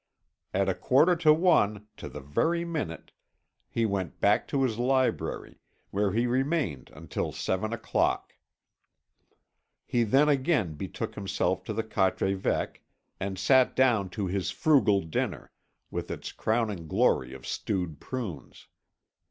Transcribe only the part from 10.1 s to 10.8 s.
again